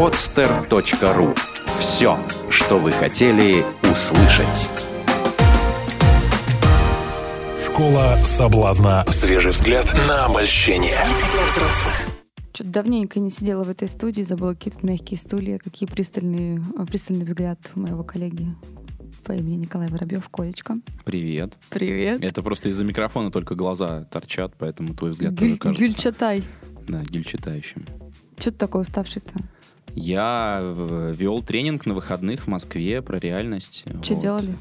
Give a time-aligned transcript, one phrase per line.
[0.00, 1.36] podster.ru.
[1.78, 4.70] Все, что вы хотели услышать.
[7.66, 9.04] Школа соблазна.
[9.08, 10.96] Свежий взгляд на обольщение.
[12.54, 16.86] Что-то давненько не сидела в этой студии, забыла какие тут мягкие стулья, какие пристальные, а,
[16.86, 18.46] пристальный взгляд моего коллеги
[19.24, 20.78] по имени Николай Воробьев, Колечко.
[21.04, 21.58] Привет.
[21.68, 22.24] Привет.
[22.24, 25.84] Это просто из-за микрофона только глаза торчат, поэтому твой взгляд тоже Гюль, кажется.
[25.84, 26.44] Гюльчатай.
[26.88, 27.84] Да, гюльчатающим.
[28.38, 29.34] Что ты такой уставший-то?
[29.94, 33.84] Я э, вел тренинг на выходных в Москве про реальность.
[34.02, 34.22] Что Вот.
[34.22, 34.54] делали?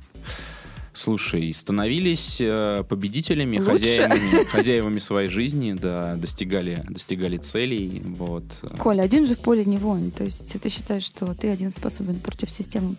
[0.92, 3.72] Слушай, становились э, победителями, Лучше?
[3.72, 8.44] хозяевами, хозяевами своей жизни, да, достигали, достигали целей, вот.
[8.80, 10.12] Коля, один же в поле не воин.
[10.12, 12.96] То есть ты считаешь, что ты один способен против системы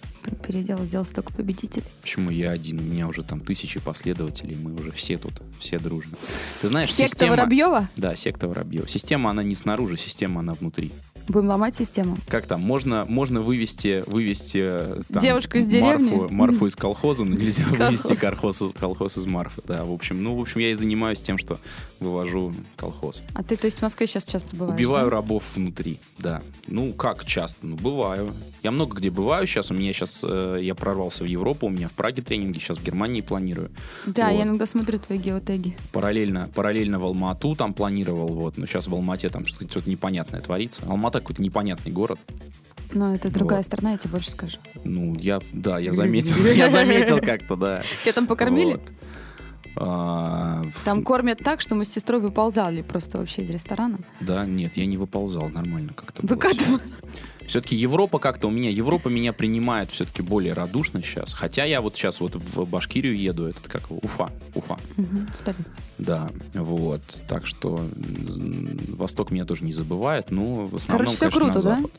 [0.47, 1.85] передела сделать столько победителей?
[2.01, 2.79] Почему я один?
[2.79, 6.17] У меня уже там тысячи последователей, мы уже все тут, все дружно.
[6.63, 7.33] Ты знаешь, Секта система...
[7.33, 7.89] Воробьева?
[7.97, 8.89] Да, секта Воробьев.
[8.91, 10.91] Система, она не снаружи, система, она внутри.
[11.29, 12.17] Будем ломать систему?
[12.29, 16.11] Как там, можно, можно вывести, вывести э, там, Девушку из деревни?
[16.11, 17.87] Марфу, Марфу из колхоза, но нельзя Колхоз.
[17.87, 19.63] вывести колхоз, колхоз из Марфы.
[19.67, 21.59] Да, в общем, ну, в общем, я и занимаюсь тем, что
[22.01, 23.23] вывожу колхоз.
[23.35, 24.75] А ты, то есть, в Москве сейчас часто бываешь?
[24.75, 25.11] Убиваю да?
[25.17, 26.43] рабов внутри, да.
[26.67, 27.67] Ну, как часто?
[27.67, 28.33] Ну, бываю.
[28.63, 29.71] Я много где бываю сейчас.
[29.71, 32.83] У меня сейчас, э, я прорвался в Европу, у меня в Праге тренинги, сейчас в
[32.85, 33.71] Германии планирую.
[34.07, 34.37] Да, Вот.
[34.37, 35.77] я иногда смотрю твои геотеги.
[35.93, 38.57] Параллельно, параллельно в Алмату там планировал, вот.
[38.57, 40.83] Но сейчас в Алмате там что-то, что-то непонятное творится.
[40.89, 42.19] Алмата какой-то непонятный город.
[42.93, 43.67] Но это другая Вот.
[43.67, 44.59] страна, я тебе больше скажу.
[44.85, 47.83] Ну, я, да, я заметил, я заметил как-то, да.
[48.03, 48.81] Тебя там покормили?
[49.77, 53.99] А, Там кормят так, что мы с сестрой выползали просто вообще из ресторана.
[54.21, 56.23] Да, нет, я не выползал, нормально как-то.
[56.23, 56.81] было Выкатывали.
[57.51, 61.33] Все-таки Европа как-то у меня, Европа меня принимает все-таки более радушно сейчас.
[61.35, 65.65] Хотя я вот сейчас вот в Башкирию еду, это как Уфа, Уфа, Мгм, в столице.
[65.99, 67.03] да, вот.
[67.29, 67.85] Так что
[68.89, 71.99] Восток меня тоже не забывает, но в основном, Короче, всё конечно, на круто, да?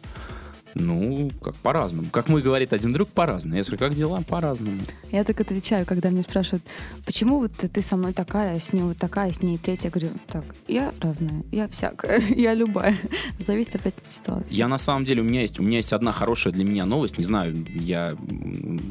[0.75, 2.09] Ну, как по-разному.
[2.11, 3.55] Как мой говорит один друг, по-разному.
[3.57, 4.21] Я говорю, как дела?
[4.27, 4.81] По-разному.
[5.11, 6.63] Я так отвечаю, когда меня спрашивают,
[7.05, 9.85] почему вот ты со мной такая, с ней вот такая, с ней третья.
[9.85, 12.95] Я говорю, так, я разная, я всякая, я любая.
[13.39, 14.55] Зависит опять от ситуации.
[14.55, 17.17] Я на самом деле, у меня есть, у меня есть одна хорошая для меня новость.
[17.17, 18.15] Не знаю, я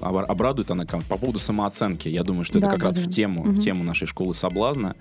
[0.03, 2.09] обрадует она по поводу самооценки.
[2.09, 3.05] Я думаю, что это Да, как да, раз да.
[3.05, 3.55] в тему, Мгм.
[3.55, 4.97] в тему нашей школы соблазна.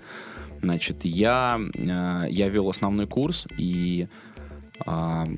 [0.62, 4.08] Значит, я, э, я вел основной курс, и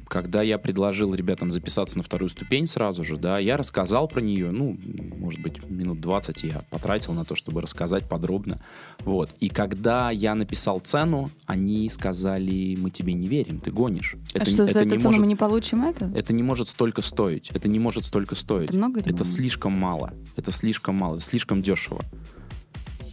[0.09, 4.51] когда я предложил ребятам записаться на вторую ступень сразу же, да, я рассказал про нее,
[4.51, 4.79] ну,
[5.19, 8.61] может быть, минут 20 я потратил на то, чтобы рассказать подробно.
[9.01, 9.31] Вот.
[9.41, 14.17] И когда я написал цену, они сказали, мы тебе не верим, ты гонишь.
[14.35, 16.11] а что, за эту цену может- мы не получим это?
[16.15, 17.51] это не может столько стоить.
[17.53, 18.71] Это не может столько стоить.
[18.71, 20.13] Это много или Это слишком мало.
[20.37, 21.15] Это слишком мало.
[21.17, 22.01] Это слишком дешево.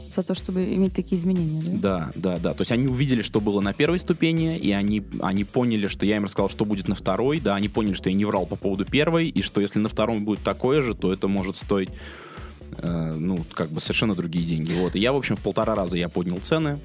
[0.10, 1.72] За то, чтобы иметь такие изменения, да?
[1.80, 2.54] Да, да, да.
[2.54, 6.18] То есть они увидели, что было на первой ступени, и они, они поняли, что я
[6.18, 7.40] им рассказал, что будет на второй.
[7.40, 10.26] Да, они поняли, что я не врал по поводу первой, и что если на втором
[10.26, 11.90] будет такое же, то это может стоить
[12.78, 14.74] э, ну, как бы совершенно другие деньги.
[14.74, 14.96] Вот.
[14.96, 16.80] И я, в общем, в полтора раза я поднял цены.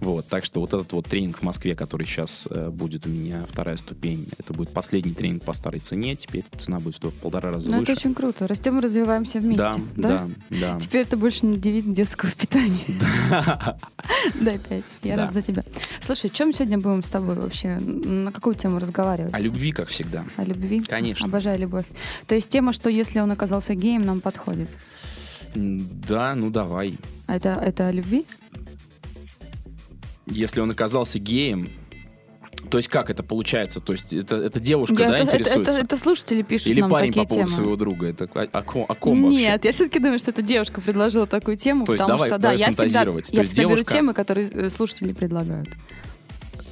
[0.00, 0.26] Вот.
[0.28, 3.76] Так что вот этот вот тренинг в Москве, который сейчас э, будет у меня, вторая
[3.76, 6.16] ступень, это будет последний тренинг по старой цене.
[6.16, 7.92] Теперь цена будет в полтора раза Ну, выше.
[7.92, 8.46] это очень круто.
[8.46, 9.62] Растем и развиваемся вместе.
[9.62, 10.80] Да, да, да.
[10.80, 12.78] Теперь это больше не девиз детского питания.
[14.40, 14.84] Дай пять.
[15.02, 15.22] Я Да.
[15.24, 15.64] рад за тебя.
[16.00, 17.76] Слушай, чем сегодня будем с тобой вообще?
[17.78, 19.32] На какую тему разговаривать?
[19.34, 20.24] О любви, как всегда.
[20.36, 20.80] О любви?
[20.82, 21.26] Конечно.
[21.26, 21.86] Обожаю любовь.
[22.26, 24.68] То есть тема, что если он оказался геем, нам подходит.
[25.54, 26.98] Да, ну давай.
[27.26, 28.26] А это, это о любви?
[30.26, 31.70] Если он оказался геем,
[32.70, 33.80] то есть как это получается?
[33.80, 35.70] То есть это, это девушка, Я- да, это, это- интересуется?
[35.72, 37.56] это- это слушатели пишут Или нам парень такие по поводу темы.
[37.56, 38.06] своего друга?
[38.08, 39.38] Это о, о ком, о ком вообще?
[39.38, 42.38] Нет, я все-таки думаю, что эта девушка предложила такую тему, То есть потому давай- что
[42.38, 43.04] да, давай я всегда.
[43.04, 45.68] То я есть всегда беру девушка- темы, которые э, слушатели предлагают.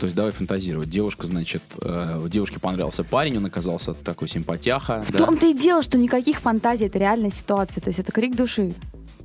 [0.00, 0.90] То есть давай фантазировать.
[0.90, 5.00] Девушка, значит, э, девушке понравился парень, он оказался такой симпатяха.
[5.02, 5.18] В да?
[5.18, 8.74] том-то и дело, что никаких фантазий, это реальная ситуация, то есть это крик души.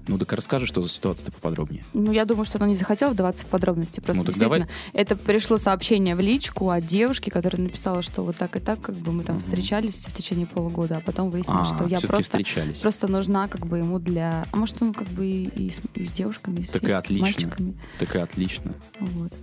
[0.07, 1.83] Ну так расскажи, что за ситуация-то поподробнее.
[1.93, 3.99] Ну, я думаю, что она не захотела вдаваться в подробности.
[3.99, 8.35] Просто Ну, так действительно, это пришло сообщение в личку от девушки, которая написала, что вот
[8.35, 9.45] так и так, как бы мы там Мгм.
[9.45, 12.79] встречались в течение полугода, а потом выяснилось, А, что я просто, встречались.
[12.79, 14.45] просто нужна как бы ему для...
[14.51, 16.87] А может, он как бы и, и с, и с девушками, и с, Так и
[16.87, 17.21] и с отлично.
[17.25, 17.73] мальчиками.
[17.99, 18.73] Так и отлично.
[18.99, 19.33] Вот.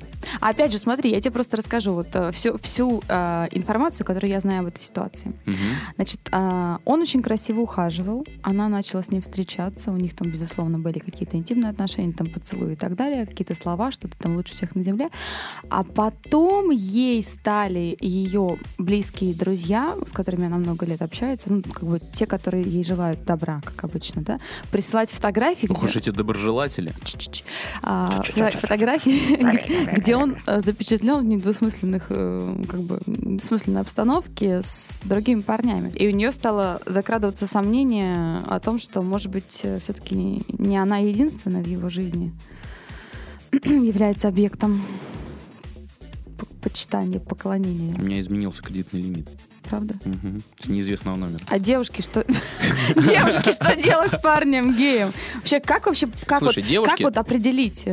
[0.40, 4.30] А опять же, смотри, я тебе просто расскажу вот э, всю, всю э, информацию, которую
[4.30, 5.32] я знаю об этой ситуации.
[5.46, 5.56] Мгм.
[5.96, 10.78] Значит, а, он очень красиво ухаживал, она начала с ним встречаться, у них там, безусловно,
[10.78, 14.54] были какие-то интимные отношения, там поцелуи и так далее, какие-то слова, что ты там лучше
[14.54, 15.08] всех на земле.
[15.68, 21.82] А потом ей стали ее близкие друзья, с которыми она много лет общается, ну, как
[21.82, 24.38] бы те, которые ей желают добра, как обычно, да,
[24.70, 26.90] присылать фотографии, Ох уж эти Недоброжелатели.
[27.02, 27.44] Ч-ч-ч.
[27.82, 35.00] А, фото- фотографии, где он э, запечатлен в недвусмысленных, э, как бы, бессмысленной обстановке с
[35.04, 35.90] другими парнями.
[35.90, 41.62] И у нее стало закрадываться сомнение о том, что, может быть, все-таки не она единственная
[41.62, 42.32] в его жизни
[43.52, 44.82] является объектом
[46.62, 47.96] почитания, У поклонения.
[47.98, 49.28] меня изменился кредитный лимит.
[49.68, 49.94] Правда?
[50.04, 50.42] Мгм.
[50.60, 51.40] С неизвестного номера.
[51.48, 52.24] А девушки что?
[52.94, 55.12] Девушки что делать с парнем геем?
[55.36, 57.84] Вообще, как вообще, как вот, девушки- как вот определить?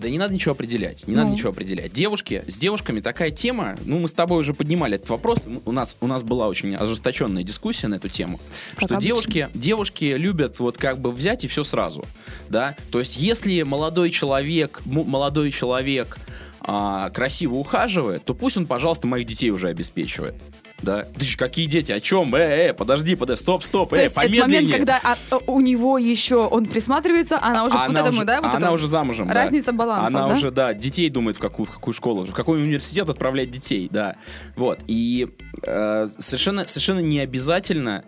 [0.00, 1.20] Да не надо ничего определять, не Ну.
[1.22, 1.92] надо ничего определять.
[1.92, 5.72] Девушки, с девушками такая тема, ну, мы с тобой уже поднимали этот вопрос, м, у
[5.72, 8.40] нас, у нас была очень ожесточенная дискуссия на эту тему,
[8.76, 9.00] Как что обычно.
[9.06, 12.04] девушки, девушки любят вот как бы взять и все сразу,
[12.48, 16.16] да, то есть если молодой человек, молодой человек
[16.62, 20.34] а, красиво ухаживает, то пусть он, пожалуйста, моих детей уже обеспечивает.
[20.82, 21.02] Да?
[21.02, 21.92] Ты какие дети?
[21.92, 22.34] О чем?
[22.34, 24.60] Э, э, подожди, подожди, стоп, стоп, То э, есть это помедленнее.
[24.62, 28.18] момент, когда а, а, у него еще он присматривается, а она уже вот она этому,
[28.18, 28.40] уже- да?
[28.40, 29.34] Вот она это уже замужем, да.
[29.34, 30.34] Разница баланса, Она да?
[30.34, 34.16] уже, да, детей думает, в какую, в какую школу, в какой университет отправлять детей, да.
[34.56, 34.80] Вот.
[34.86, 35.28] И
[35.62, 38.04] э, совершенно, совершенно не обязательно,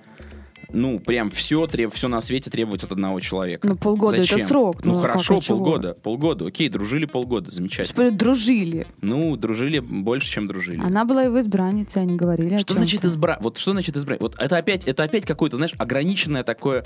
[0.72, 3.66] ну, прям все, треб, все на свете требовать от одного человека.
[3.66, 4.48] Ну, полгода это Зачем?
[4.48, 5.58] срок, Ну, ну, хорошо, как, а чего?
[5.58, 5.94] полгода.
[6.02, 6.46] Полгода.
[6.46, 7.84] Окей, дружили полгода, замечательно.
[8.04, 8.86] Господи, дружили.
[9.00, 10.80] Ну, дружили больше, чем дружили.
[10.82, 13.38] Она была его избранницей, они говорили Что значит избрать?
[13.40, 14.20] Вот что значит избрать?
[14.20, 16.84] Вот это опять, это опять какое-то, знаешь, ограниченное такое,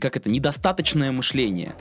[0.00, 1.74] как это, недостаточное мышление.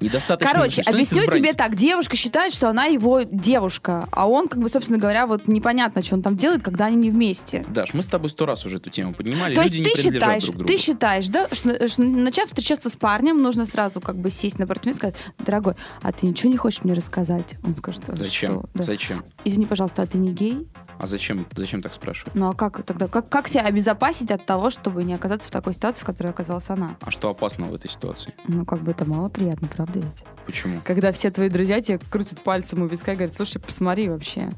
[0.00, 0.82] Недостаточное Короче.
[0.82, 1.74] Что объясню тебе так.
[1.76, 6.16] Девушка считает, что она его девушка, а он, как бы, собственно говоря, вот непонятно, что
[6.16, 7.64] он там делает, когда они не вместе.
[7.68, 9.54] Даш, мы с тобой сто раз уже эту тему поднимали.
[9.54, 10.72] То есть Люди ты считаешь, друг другу.
[10.72, 14.86] ты считаешь, да, что, что начав встречаться с парнем, нужно сразу как бы сесть напротив
[14.86, 17.56] него и сказать, дорогой, а ты ничего не хочешь мне рассказать?
[17.64, 18.50] Он скажет, «А Зачем?
[18.50, 18.68] что?
[18.74, 18.82] Да.
[18.82, 19.24] Зачем?
[19.44, 20.66] Извини, пожалуйста, а ты не гей?
[20.98, 22.34] А зачем, зачем так спрашивать?
[22.34, 25.74] Ну а как тогда, как, как себя обезопасить от того, чтобы не оказаться в такой
[25.74, 26.96] ситуации, в которой оказалась она?
[27.00, 28.34] А что опасного в этой ситуации?
[28.46, 30.24] Ну, как бы это мало приятно, правда ведь?
[30.46, 30.80] Почему?
[30.84, 34.50] Когда все твои друзья тебе крутят пальцем у виска и говорят, слушай, посмотри вообще.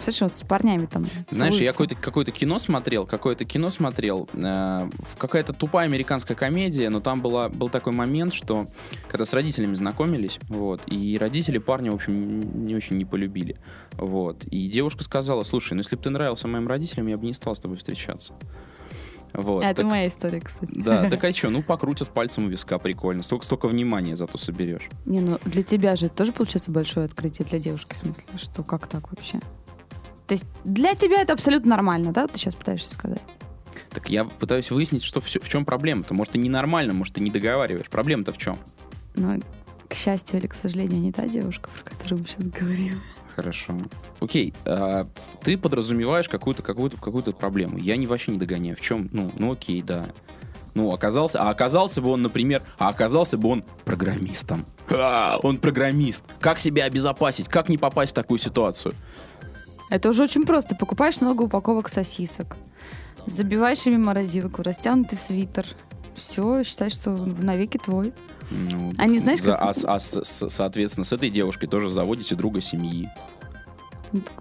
[0.00, 4.90] Слышишь, вот с парнями там Знаешь, я какое-то какое кино смотрел, какое-то кино смотрел, э,
[5.18, 8.66] какая-то тупая американская комедия, но там была, был такой момент, что
[9.08, 13.58] когда с родителями знакомились, вот, и родители парня, в общем, не очень не полюбили,
[13.92, 17.34] вот, и девушка сказала, слушай, ну если бы ты нравился моим родителям, я бы не
[17.34, 18.34] стал с тобой встречаться.
[19.34, 20.70] Вот, Это так- моя история, кстати.
[20.74, 23.22] Да, так а что, ну покрутят пальцем у виска, прикольно.
[23.22, 24.88] Столько, столько внимания зато соберешь.
[25.06, 28.62] Не, ну для тебя же это тоже получается большое открытие для девушки, в смысле, что
[28.62, 29.40] как так вообще?
[30.32, 32.26] То есть для тебя это абсолютно нормально, да?
[32.26, 33.20] Ты сейчас пытаешься сказать.
[33.90, 36.14] Так я пытаюсь выяснить, что все, в чем проблема-то.
[36.14, 37.90] Может, и ненормально, может, ты не договариваешь.
[37.90, 38.56] Проблема-то в чем?
[39.14, 39.36] Но,
[39.88, 43.02] к счастью или к сожалению, не та девушка, про которую мы сейчас говорим.
[43.36, 43.76] Хорошо.
[44.20, 45.06] Окей, а,
[45.42, 47.76] ты подразумеваешь какую-то какую-то какую-то проблему.
[47.76, 48.78] Я не вообще не догоняю.
[48.78, 49.10] В чем?
[49.12, 50.06] Ну, ну окей, да.
[50.72, 54.64] Ну, оказался, а оказался бы он, например, а оказался бы он программистом.
[54.88, 56.24] А, он программист.
[56.40, 57.48] Как себя обезопасить?
[57.48, 58.94] Как не попасть в такую ситуацию?
[59.92, 60.74] Это уже очень просто.
[60.74, 62.56] Покупаешь много упаковок сосисок,
[63.26, 65.66] забиваешь ими морозилку, растянутый свитер.
[66.14, 68.12] Все, считай, что навеки твой.
[68.50, 72.60] Ну, А не знаешь, за- как- а а соответственно, с этой девушкой тоже заводите друга
[72.62, 73.08] семьи.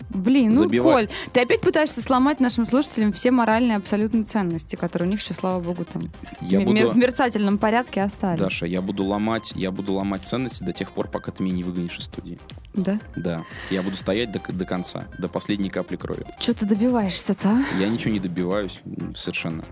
[0.09, 1.07] Блин, ну, Забивай.
[1.07, 5.33] Коль, ты опять пытаешься сломать нашим слушателям все моральные абсолютные ценности, которые у них еще,
[5.33, 6.03] слава богу, там
[6.41, 8.39] Я м- буду- в мерцательном порядке остались.
[8.39, 11.63] Даша, я буду ломать, я буду ломать ценности до тех пор, пока ты меня не
[11.63, 12.37] выгонишь из студии.
[12.73, 12.99] Да?
[13.15, 13.43] Да.
[13.69, 16.25] Я буду стоять до, до конца, до последней капли крови.
[16.39, 17.63] Что ты добиваешься-то, а?
[17.79, 18.81] Я ничего не добиваюсь
[19.15, 19.63] совершенно.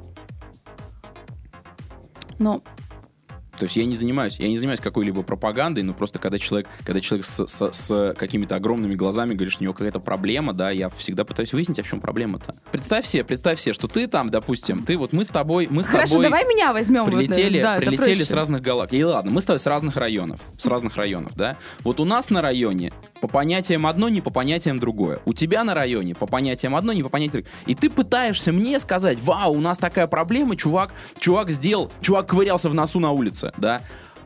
[2.38, 2.64] Ну,
[3.60, 7.02] То есть я не занимаюсь, я не занимаюсь какой-либо пропагандой, но просто когда человек, когда
[7.02, 10.90] человек с, с- с какими-то огромными глазами говорит, что у него какая-то проблема, да, я
[10.90, 12.56] всегда пытаюсь выяснить, а в чем проблема-то.
[12.72, 15.88] Представь себе, представь себе, что ты там, допустим, ты вот мы с тобой, мы с
[15.88, 17.04] хорошо, тобой давай меня возьмем.
[17.04, 18.98] вот, прилетели, да, это прилетели с разных галактик.
[18.98, 21.58] И ладно, мы с тобой с разных районов, с разных районов, да.
[21.84, 25.20] Вот у нас на районе по понятиям одно, не по понятиям другое.
[25.26, 27.64] У тебя на районе по понятиям одно, не по понятиям другое.
[27.66, 32.70] И ты пытаешься мне сказать, вау, у нас такая проблема, чувак, чувак сделал, чувак ковырялся
[32.70, 33.82] в носу на улице, да.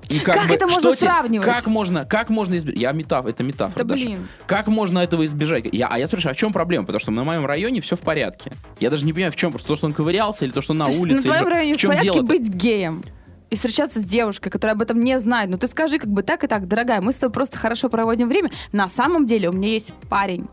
[0.10, 1.46] И Как это можно что те- сравнивать?
[1.46, 2.82] Как можно, как можно избежать?
[2.82, 4.28] Я метаф, это метафора, Да блин.
[4.46, 5.64] Как можно этого избежать?
[5.72, 6.86] Я, а я спрашиваю, а в чем проблема?
[6.86, 8.52] Потому что на моем районе все в порядке.
[8.82, 10.86] Я даже не понимаю, в чем, просто то, что он ковырялся, или то, что на
[10.86, 11.18] То улице.
[11.28, 12.22] на твоем районе в в порядке дело?
[12.22, 13.02] быть геем
[13.50, 15.50] и встречаться с девушкой, которая об этом не знает.
[15.50, 18.28] Ну ты скажи как бы так и так, дорогая, мы с тобой просто хорошо проводим
[18.28, 18.52] время.
[18.74, 20.48] На самом деле у меня есть парень.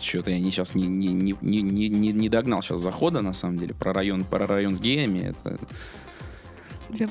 [0.00, 3.58] Что-то я не, сейчас не, не, не, не, не- не догнал сейчас захода, на самом
[3.58, 5.34] деле, про район, про район с геями.
[5.44, 5.58] Это...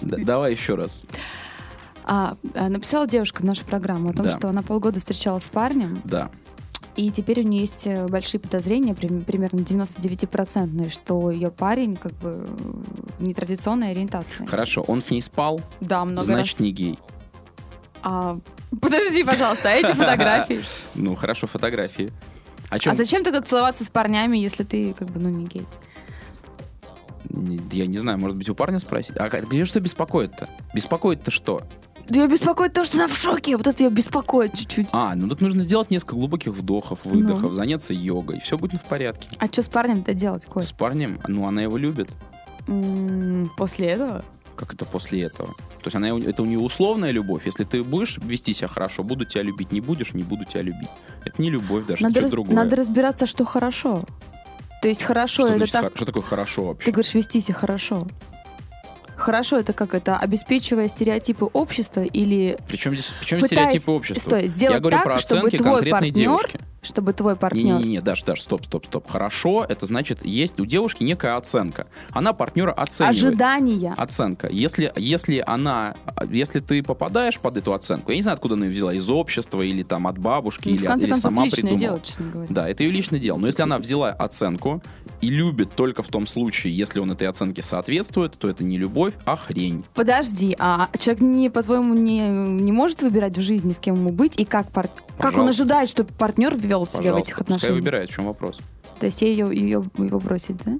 [0.01, 1.01] Давай еще раз.
[2.05, 4.37] А, а, написала девушка в нашу программу о том, Да.
[4.37, 6.29] что она полгода встречалась с парнем, Да.
[6.95, 12.11] И теперь у нее есть э, большие подозрения, прим- примерно 99%, что ее парень как
[12.13, 14.45] бы э, нетрадиционной ориентации.
[14.45, 16.91] Хорошо, он с ней спал, Да, много значит, не гей.
[16.91, 16.99] раз.
[18.01, 18.37] А,
[18.81, 20.61] подожди, пожалуйста, а эти фотографии?
[20.95, 22.11] Ну, хорошо, фотографии.
[22.79, 22.91] Чем?
[22.93, 25.65] А зачем тогда целоваться с парнями, если ты как бы, ну, не гей?
[27.71, 29.15] Я не знаю, может быть, у парня спросить.
[29.17, 30.49] А где что беспокоит-то?
[30.73, 31.61] Беспокоит-то что?
[32.09, 34.87] Да ее беспокоит то, что она в шоке, вот это ее беспокоит чуть-чуть.
[34.91, 37.53] А, ну тут нужно сделать несколько глубоких вдохов, выдохов, Ну.
[37.53, 38.39] заняться йогой.
[38.39, 39.29] Все будет в порядке.
[39.37, 40.63] А что с парнем-то делать, Коль?
[40.63, 42.09] С парнем, ну, она его любит.
[42.67, 44.23] М, После этого?
[44.55, 45.49] Как это после этого?
[45.53, 47.43] То есть она, это у нее условная любовь.
[47.45, 49.71] Если ты будешь вести себя хорошо, буду тебя любить.
[49.71, 50.89] Не будешь, не буду тебя любить.
[51.23, 52.55] Это не любовь даже, Надо, это раз- другое.
[52.55, 54.03] надо разбираться, что хорошо.
[54.81, 55.91] То есть хорошо, что, это значит так...
[55.95, 56.85] что такое хорошо вообще?
[56.85, 58.07] Ты говоришь, вести себя хорошо.
[59.15, 64.29] Хорошо, это как это, обеспечивая стереотипы общества или Причем здесь, причем стереотипы общества?
[64.29, 66.59] стой, сделать Я говорю так, про чтобы оценки твой конкретной партнер, девушки.
[66.81, 67.63] Чтобы твой партнер...
[67.79, 69.09] Не-не-не, Даш, Даш, стоп, стоп, стоп.
[69.09, 71.87] Хорошо, это значит, есть у девушки некая оценка.
[72.11, 73.17] Она партнера оценивает.
[73.17, 73.93] Ожидания.
[73.97, 74.47] Оценка.
[74.49, 75.95] Если, если она,
[76.29, 79.61] если ты попадаешь под эту оценку, я не знаю, откуда она ее взяла, из общества
[79.61, 81.79] или там от бабушки, Ну, или, конце или концов, сама личное придумала.
[81.79, 82.47] дело, честно говоря.
[82.53, 83.37] Да, это ее личное дело.
[83.37, 84.81] Но если она взяла оценку
[85.21, 89.13] и любит только в том случае, если он этой оценке соответствует, то это не любовь,
[89.25, 89.83] а хрень.
[89.93, 94.39] Подожди, а человек, не, по-твоему, не, не может выбирать в жизни, с кем ему быть,
[94.39, 97.83] и как, пар- как он ожидает, чтобы партнер ввел себя в Пожалуйста, этих пускай отношениях?
[97.83, 98.59] выбирает, в чем вопрос.
[98.99, 100.77] То есть ей ее, ее, его бросить, да?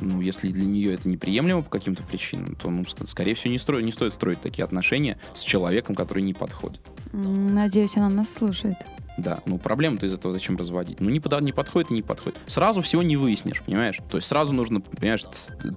[0.00, 3.58] ну, если для нее это неприемлемо по каким-то причинам, то, ну, ск- скорее всего, не,
[3.58, 6.80] строй, не стоит строить такие отношения с человеком, который не подходит.
[7.12, 8.76] Надеюсь, она нас слушает.
[9.18, 11.00] Да, ну проблему-то из этого зачем разводить?
[11.00, 12.38] Ну не, пода- не подходит и не подходит.
[12.46, 13.98] Сразу всего не выяснишь, понимаешь?
[14.10, 15.24] То есть сразу нужно, понимаешь,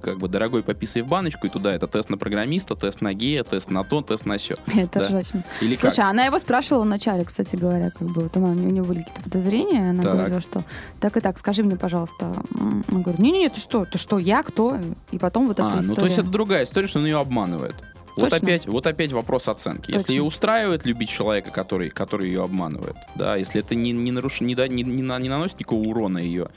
[0.01, 3.41] как бы дорогой пописай в баночку, и туда это тест на программиста, тест на гея,
[3.43, 4.57] тест на то, тест на все.
[4.75, 5.07] Это Да.
[5.07, 5.43] ржачно.
[5.59, 6.09] Или Слушай, как?
[6.11, 9.89] она его спрашивала вначале, кстати говоря, как бы вот она, у нее были какие-то подозрения,
[9.89, 10.13] она Так.
[10.13, 10.63] говорила, что
[10.99, 12.43] так и так, скажи мне, пожалуйста.
[12.59, 14.77] Она говорит, не-не-не, ты что, ты что, я кто?
[15.11, 15.95] И потом вот эта А, ну история.
[15.95, 17.75] то есть это другая история, что он ее обманывает.
[18.17, 18.47] Вот Точно?
[18.47, 19.91] опять, вот опять вопрос оценки.
[19.91, 20.11] Если Точно.
[20.11, 24.41] ее устраивает любить человека, который, который ее обманывает, да, если это не, не, наруш...
[24.41, 26.49] не, да- не, не не наносит никакого урона ее,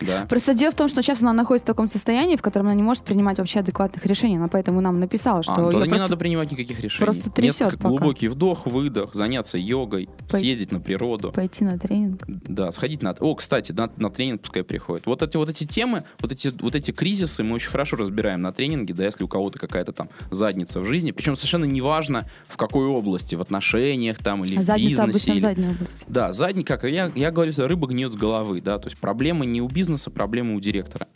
[0.00, 2.74] да, Просто дело в том, что сейчас она находится в таком состоянии, в котором она
[2.74, 4.36] не может принимать вообще адекватных решений.
[4.36, 7.04] Она поэтому нам написала, что А, ну не просто- надо принимать никаких решений.
[7.04, 7.88] просто трясет Несколько пока.
[7.88, 11.32] глубокий вдох, выдох, заняться йогой, Пой- съездить на природу.
[11.32, 12.22] пойти на тренинг.
[12.26, 13.12] Да, сходить на...
[13.20, 15.06] О, кстати, на, на тренинг пускай приходит.
[15.06, 18.52] Вот эти, вот эти темы, вот эти, вот эти кризисы мы очень хорошо разбираем на
[18.52, 21.10] тренинге, да, если у кого-то какая-то там задница в жизни.
[21.12, 25.32] Причем совершенно неважно, в какой области, в отношениях там или А в задница бизнесе.
[25.32, 26.04] обычно в или- задней области.
[26.08, 29.60] Да, задний, как я, я говорю, рыба гниет с головы, да, то есть проблемы не
[29.60, 31.08] у бизнеса, проблемы у директора.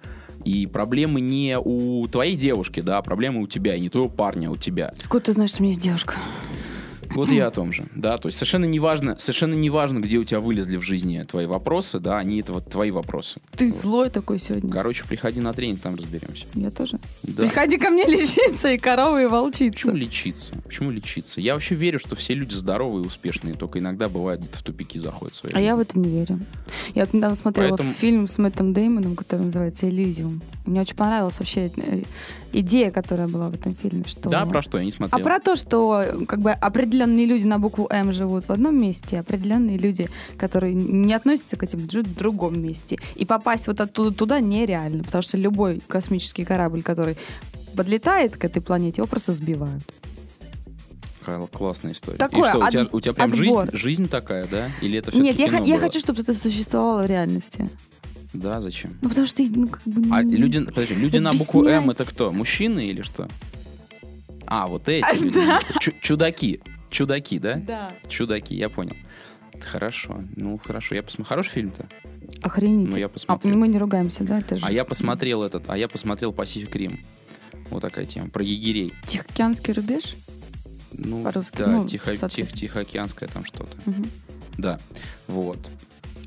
[0.44, 4.48] И проблемы не у твоей девушки, да, а проблемы у тебя, и не твоего парня,
[4.48, 4.92] а у тебя.
[5.02, 6.16] Откуда ты знаешь, что у меня есть девушка?
[7.14, 10.40] Вот я о том же, да, то есть совершенно неважно, совершенно неважно, где у тебя
[10.40, 13.40] вылезли в жизни твои вопросы, да, они это вот твои вопросы.
[13.56, 14.70] Ты злой такой сегодня.
[14.70, 16.44] Короче, приходи на тренинг, там разберемся.
[16.54, 16.98] Я тоже.
[17.22, 17.42] Да.
[17.44, 19.72] Приходи ко мне лечиться, и коровы, и волчица.
[19.72, 20.54] Почему лечиться?
[20.64, 21.40] Почему лечиться?
[21.40, 24.98] Я вообще верю, что все люди здоровые и успешные, только иногда бывает где-то в тупики
[24.98, 25.90] заходят в своей А я в жизни.
[25.90, 26.40] это не верю.
[26.94, 30.42] Я вот недавно смотрела Поэтому- фильм с Мэттом Деймоном, который называется «Элизиум».
[30.66, 32.02] Мне очень понравилась вообще э,
[32.60, 34.04] идея, которая была в этом фильме.
[34.06, 34.28] Что...
[34.30, 34.78] Да, про что?
[34.78, 35.24] Я не А смотрел.
[35.24, 39.20] про то, что как бы определенные люди на букву М живут в одном месте, а
[39.20, 42.98] определенные люди, которые не относятся к этим, живут в другом месте.
[43.16, 47.16] И попасть вот оттуда туда нереально, потому что любой космический корабль, который
[47.76, 49.82] подлетает к этой планете, его просто сбивают.
[51.26, 52.18] Кла- Классная история.
[52.18, 53.66] Такое И что, у от- тебя, у тебя прям отбор.
[53.66, 54.70] жизнь, жизнь такая, да?
[54.82, 55.86] Или это Нет, все-таки я, кино я было?
[55.86, 57.68] хочу, чтобы это существовало в реальности.
[58.34, 58.96] Да, зачем?
[59.00, 60.08] Ну, потому что, ну, как бы...
[60.14, 62.30] А люди, подожди, люди на букву М это кто?
[62.30, 63.28] Мужчины или что?
[64.46, 65.32] А, вот эти А, люди.
[65.34, 65.60] да.
[65.80, 66.60] Чу- Чудаки.
[66.90, 67.54] Чудаки, да?
[67.56, 67.92] Да.
[68.08, 68.96] Чудаки, я понял.
[69.60, 70.22] Хорошо.
[70.36, 70.94] Ну, хорошо.
[70.94, 71.28] Я посмотрел.
[71.28, 71.86] Хороший фильм-то.
[72.42, 72.90] Охренеть.
[72.90, 73.56] Ну, я А, посмотрел.
[73.56, 74.40] мы не ругаемся, да?
[74.40, 76.98] Это же А я посмотрел этот, а я посмотрел Pacific Rim.
[77.70, 78.28] Вот такая тема.
[78.28, 78.92] Про егерей.
[79.06, 80.16] Тихоокеанский рубеж?
[80.92, 82.60] Ну, По-русски, да, ну, тихо, тихо, соответственно.
[82.60, 83.76] тихоокеанское там что-то.
[83.86, 84.10] Мгм.
[84.58, 84.78] Да.
[85.28, 85.58] Вот.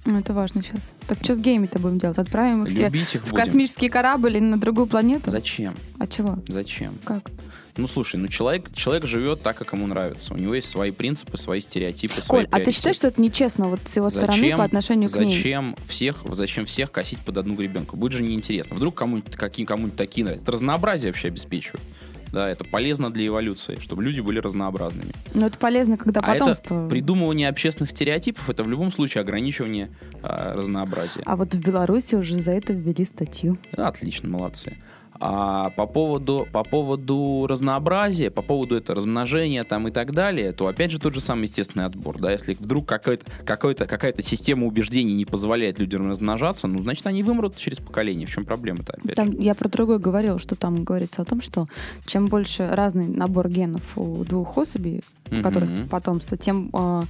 [0.08, 0.90] Ну, это важно сейчас.
[1.08, 2.18] Так что с гейми-то будем делать?
[2.18, 3.36] Отправим их все Любить их в будем.
[3.46, 5.30] космический корабль или на другую планету?
[5.30, 5.76] Зачем?
[6.00, 6.40] А чего?
[6.48, 6.94] Зачем?
[7.04, 7.30] Как?
[7.76, 10.34] Ну, слушай, ну человек, человек живет так, как ему нравится.
[10.34, 13.68] У него есть свои принципы, свои стереотипы, свои Коль, а ты считаешь, что это нечестно
[13.68, 15.36] вот с его стороны Зачем- по отношению к ней?
[15.36, 17.96] Зачем всех, зачем всех косить под одну гребенку?
[17.98, 18.76] Будет же неинтересно.
[18.78, 20.44] Вдруг кому-нибудь, кому-нибудь такие нравятся.
[20.44, 21.84] Это разнообразие вообще обеспечивает.
[22.32, 25.12] Да, это полезно для эволюции, чтобы люди были разнообразными.
[25.34, 26.82] Ну, это полезно, когда а потомство...
[26.82, 29.90] это придумывание общественных стереотипов, это в любом случае ограничивание
[30.24, 31.22] а, разнообразия.
[31.26, 33.58] А вот в Беларуси уже за это ввели статью.
[33.76, 34.78] Отлично, молодцы.
[35.20, 40.68] А по поводу, по поводу разнообразия, по поводу это размножения там и так далее, то
[40.68, 42.20] опять же тот же самый естественный отбор.
[42.20, 42.32] Да?
[42.32, 47.56] Если вдруг какой-то, какой-то, какая-то система убеждений не позволяет людям размножаться, ну, значит, они вымрут
[47.58, 48.28] через поколение.
[48.28, 49.16] В чем проблема-то опять?
[49.16, 49.40] Там, же?
[49.40, 51.66] я про другое говорила, что там говорится о том, что
[52.06, 55.90] чем больше разный набор генов у двух особей, у которых Мгм.
[55.90, 57.04] потомство, тем э,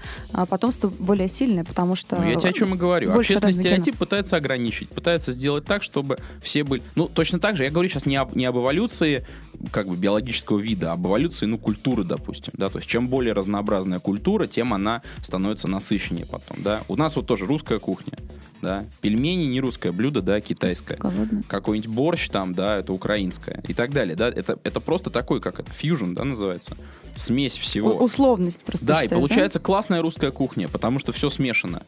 [0.50, 2.16] потомство более сильное, потому что...
[2.16, 3.14] Ну, я тебе о чем и говорю.
[3.14, 6.82] Общественный стереотип пытается ограничить, пытается сделать так, чтобы все были...
[6.96, 9.26] Ну, точно так же, я говорю сейчас не об, не об эволюции
[9.72, 13.34] как бы биологического вида, а об эволюции, ну, культуры, допустим, да, то есть чем более
[13.34, 16.84] разнообразная культура, тем она становится насыщеннее потом, да.
[16.88, 18.14] У нас вот тоже русская кухня,
[18.62, 21.00] да, пельмени не русское блюдо, да, китайское.
[21.48, 25.60] Какой-нибудь борщ там, да, это украинское и так далее, да, это, это просто такой, как
[25.60, 26.78] это, фьюжн, да, называется,
[27.16, 27.96] смесь всего.
[27.96, 31.82] У- условность просто Да, и считаешь, получается классная русская кухня, потому что все смешано.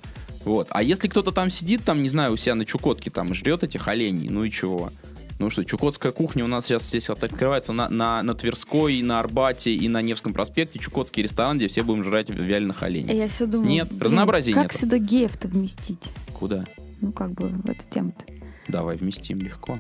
[0.45, 0.67] Вот.
[0.71, 3.63] А если кто-то там сидит, там, не знаю, у себя на Чукотке там и жрет
[3.63, 4.91] этих оленей, ну и чего?
[5.39, 9.21] Ну что, чукотская кухня у нас сейчас здесь открывается на, на, на Тверской, и на
[9.21, 10.79] Арбате, и на Невском проспекте.
[10.79, 13.15] Чукотский ресторан, где все будем жрать вяленых оленей.
[13.15, 13.69] Я все думаю...
[13.69, 14.77] Нет, блин, разнообразия Как нету.
[14.77, 16.03] сюда геев-то вместить?
[16.33, 16.65] Куда?
[16.99, 18.25] Ну, как бы в эту тему-то.
[18.67, 19.79] Давай вместим легко.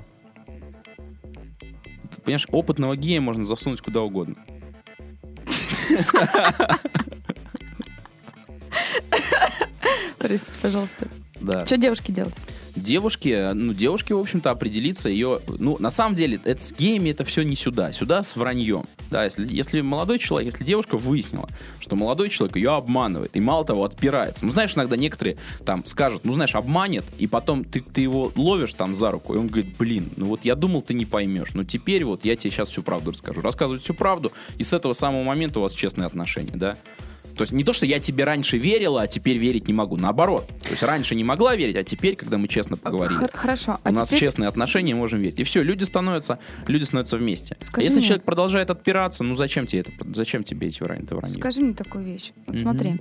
[2.23, 4.37] Понимаешь, опытного гея можно засунуть куда угодно.
[10.17, 11.07] Простите, пожалуйста.
[11.41, 11.65] Да.
[11.65, 12.35] Что девушки делать?
[12.75, 15.41] Девушки, ну, девушки, в общем-то, определиться ее...
[15.47, 17.91] Ну, на самом деле, это с геями это все не сюда.
[17.93, 18.85] Сюда с враньем.
[19.09, 21.49] Да, если, если молодой человек, если девушка выяснила,
[21.79, 24.45] что молодой человек ее обманывает, и мало того, отпирается.
[24.45, 28.73] Ну, знаешь, иногда некоторые там скажут, ну, знаешь, обманет, и потом ты, ты его ловишь
[28.73, 31.49] там за руку, и он говорит, блин, ну вот я думал, ты не поймешь.
[31.53, 33.41] Но теперь вот я тебе сейчас всю правду расскажу.
[33.41, 36.77] Рассказывать всю правду, и с этого самого момента у вас честные отношения, да?
[37.39, 39.95] То есть не то, что я тебе раньше верила, а теперь верить не могу.
[39.95, 40.45] Наоборот.
[40.61, 43.71] То есть раньше не могла верить, а теперь, когда мы честно поговорили, Хор- Хорошо.
[43.81, 45.39] у а нас теперь- честные отношения, можем верить.
[45.39, 47.55] И все, люди становятся, люди становятся вместе.
[47.61, 49.91] Скажи А если мне- человек продолжает отпираться, ну зачем тебе это?
[50.13, 51.03] Зачем тебе эти вранья?
[51.05, 51.37] это вранье?
[51.37, 52.33] Скажи мне такую вещь.
[52.45, 52.61] Вот Мгм.
[52.63, 52.99] смотри.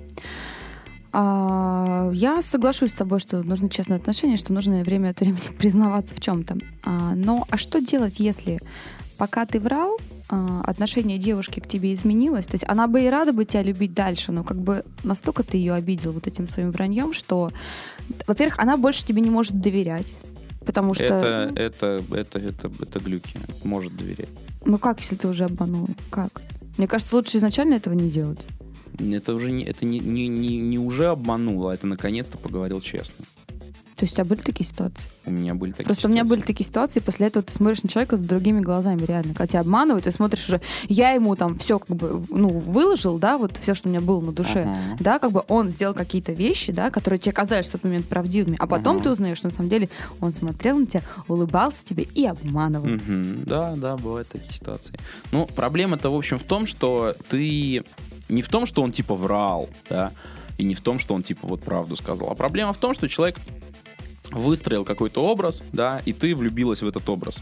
[1.11, 6.15] А, я соглашусь с тобой, что нужны честные отношения, что нужно время от времени признаваться
[6.15, 6.57] в чем-то.
[6.83, 8.59] А, но а что делать, если
[9.17, 12.45] пока ты врал, а, отношение девушки к тебе изменилось?
[12.45, 15.57] То есть она бы и рада бы тебя любить дальше, но как бы настолько ты
[15.57, 17.51] ее обидел вот этим своим враньем, что,
[18.27, 20.13] во-первых, она больше тебе не может доверять.
[20.65, 23.35] Потому что, Это, это, это, это, это глюки.
[23.63, 24.29] Может доверять.
[24.63, 25.87] ну как, если ты уже обманул?
[26.11, 26.41] Как?
[26.77, 28.45] Мне кажется, лучше изначально этого не делать.
[28.99, 33.25] Это уже не, это не, не, не, не уже обманул, а это наконец-то поговорил честно.
[33.99, 35.09] То есть у тебя были такие ситуации?
[35.25, 36.47] У меня были такие Просто у меня были ситуации.
[36.53, 39.33] такие ситуации, после этого ты смотришь на человека с другими глазами, реально.
[39.33, 43.37] Когда тебя обманывают, ты смотришь уже, я ему там все как бы, ну, выложил, да,
[43.37, 44.61] вот все, что у меня было на душе.
[44.61, 44.97] Ага.
[45.01, 48.55] Да, как бы он сделал какие-то вещи, да, которые тебе казались в тот момент правдивыми,
[48.57, 49.03] а потом Ага.
[49.03, 49.89] ты узнаешь, что на самом деле
[50.21, 52.87] он смотрел на тебя, улыбался тебе и обманывал.
[52.87, 53.43] Мгм.
[53.43, 54.97] Да, да, бывают такие ситуации.
[55.33, 57.83] Ну, проблема-то, в общем, в том, что ты...
[58.29, 60.13] Не в том, что он, типа, врал, да,
[60.57, 63.07] и не в том, что он, типа, вот правду сказал, а проблема в том, что
[63.09, 63.35] человек
[64.31, 67.39] выстроил какой-то образ, да, и ты влюбилась в этот образ.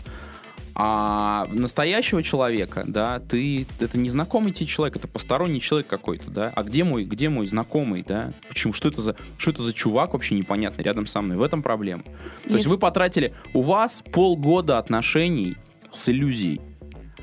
[0.79, 6.53] А настоящего человека, да, ты это незнакомый тебе человек, это посторонний человек какой-то, да.
[6.55, 8.31] А где мой, где мой знакомый, да?
[8.47, 8.73] Почему?
[8.73, 11.37] Что это за, что это за чувак вообще непонятный рядом со мной?
[11.37, 12.03] В этом проблема.
[12.03, 12.11] То
[12.43, 15.57] есть Есть- вы потратили, у вас полгода отношений
[15.95, 16.61] с иллюзией,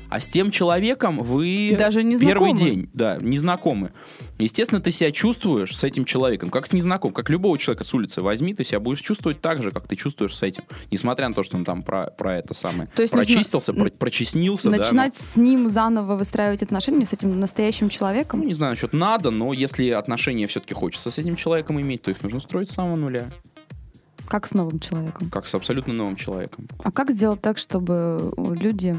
[0.09, 2.59] а с тем человеком вы Даже не первый знакомы.
[2.59, 3.91] день, да, не знакомы.
[4.37, 8.21] Естественно, ты себя чувствуешь с этим человеком, как с незнакомым, как любого человека с улицы
[8.21, 11.41] возьми, ты себя будешь чувствовать так же, как ты чувствуешь с этим, несмотря на то,
[11.43, 14.83] что он там про, про это самое То есть нужно прочистился, про- прочестнился, да, но-
[14.83, 18.41] Начинать с ним заново выстраивать отношения, с этим настоящим человеком.
[18.41, 22.11] ну, не знаю, насчет надо, но если отношения все-таки хочется с этим человеком иметь, то
[22.11, 23.29] их нужно строить с самого нуля,
[24.27, 25.29] Как с новым человеком.
[25.29, 26.67] как с абсолютно новым человеком.
[26.83, 28.95] А как сделать так, чтобы люди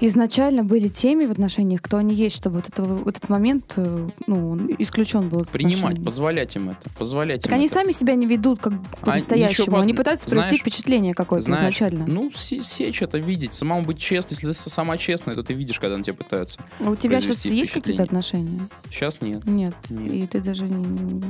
[0.00, 4.08] изначально были теми в отношениях, кто они есть, чтобы вот, этого, вот этот момент э,
[4.26, 7.74] ну, он исключен был Принимать, позволять им это, позволять Так им они это.
[7.74, 9.76] сами себя не ведут как А по-настоящему.
[9.76, 12.06] по- Они пытаются провести знаешь- впечатление какое-то Знаешь, изначально.
[12.06, 14.30] Ну, се- сечь это видеть, самому быть честным.
[14.30, 16.58] Если ты сама честная, то ты видишь, когда на тебя пытаются.
[16.80, 18.60] А у тебя сейчас есть какие-то отношения?
[18.90, 19.44] Сейчас нет.
[19.46, 19.74] Нет.
[19.90, 20.12] Нет.
[20.12, 21.22] И ты даже не...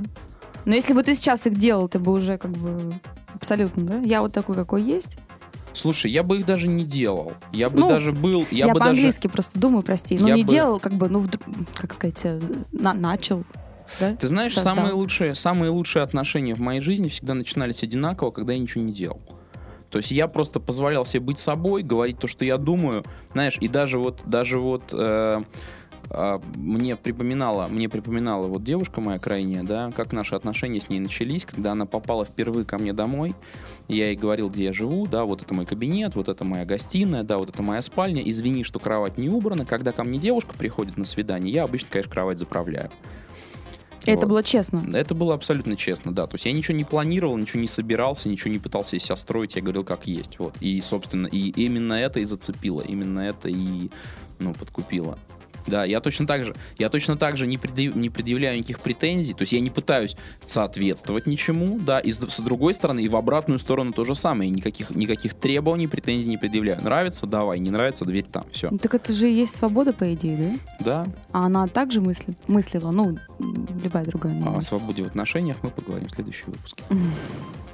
[0.67, 2.93] Но если бы ты сейчас их делал, ты бы уже как бы
[3.35, 3.99] абсолютно, да?
[4.01, 5.17] Я вот такой, какой есть.
[5.73, 7.33] Слушай, я бы их даже не делал.
[7.53, 8.47] Я бы Ну, даже был...
[8.51, 8.91] Я, Я, бы даже...
[8.93, 10.15] по-английски просто думаю, прости.
[10.17, 11.43] Я не бы- делал, как бы, ну, вдруг,
[11.75, 12.41] как сказать, э,
[12.73, 13.45] на- начал.
[14.01, 14.77] да, Ты знаешь, создал.
[14.77, 18.93] самые лучшие, самые лучшие отношения в моей жизни всегда начинались одинаково, когда я ничего не
[18.93, 19.21] делал.
[19.91, 23.67] То есть я просто позволял себе быть собой, говорить то, что я думаю, знаешь, и
[23.69, 25.43] даже вот, даже вот, э,
[26.57, 31.45] мне припоминала, мне припоминала вот девушка моя крайняя, да, как наши отношения с ней начались,
[31.45, 33.35] когда она попала впервые ко мне домой.
[33.87, 37.23] Я ей говорил, где я живу, да, вот это мой кабинет, вот это моя гостиная,
[37.23, 38.23] да, вот это моя спальня.
[38.29, 39.65] Извини, что кровать не убрана.
[39.65, 42.91] Когда ко мне девушка приходит на свидание, я обычно, конечно, кровать заправляю.
[44.07, 44.29] Это Вот.
[44.29, 44.83] было честно.
[44.95, 46.27] Это было абсолютно честно, да.
[46.27, 49.57] То есть я ничего не планировал, ничего не собирался, ничего не пытался из себя строить,
[49.57, 50.39] я говорил, как есть.
[50.39, 50.57] Вот.
[50.61, 53.91] И, собственно, и именно это и зацепило, именно это и,
[54.39, 55.19] ну, подкупило.
[55.67, 59.35] Да, я точно так же, я точно так же не, предъяв- не предъявляю никаких претензий,
[59.35, 63.17] то есть я не пытаюсь соответствовать ничему, да, и с, с другой стороны, и в
[63.17, 66.83] обратную сторону то же самое, никаких, никаких требований, претензий не предъявляю.
[66.83, 68.69] Нравится, давай, не нравится, дверь там, все.
[68.71, 71.05] Ну, Так это же и есть свобода, по идее, да?
[71.05, 73.17] Да, А она также мыслит, мыслила, ну,
[73.83, 74.33] любая другая.
[74.33, 74.63] А о наверное.
[74.63, 76.83] свободе в отношениях мы поговорим в следующем выпуске.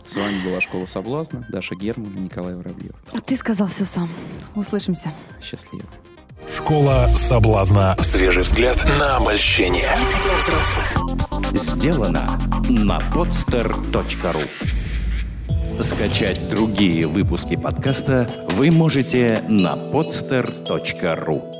[0.06, 2.94] С вами была «Школа соблазна», Даша Герман и Николай Воробьев.
[3.12, 4.08] А ты сказал все сам.
[4.54, 5.12] Услышимся.
[5.42, 5.84] Счастливо.
[6.54, 7.96] Школа соблазна.
[7.98, 9.88] Свежий взгляд на обольщение.
[11.52, 14.42] Сделано на podster.ru
[15.82, 21.55] Скачать другие выпуски подкаста вы можете на podster.ru